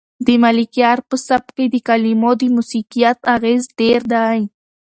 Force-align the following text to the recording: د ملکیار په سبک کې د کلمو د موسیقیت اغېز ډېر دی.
د 0.27 0.29
ملکیار 0.43 0.97
په 1.09 1.15
سبک 1.27 1.49
کې 1.57 1.65
د 1.69 1.75
کلمو 1.87 2.31
د 2.41 2.43
موسیقیت 2.55 3.19
اغېز 3.35 3.61
ډېر 3.79 4.01
دی. 4.13 4.39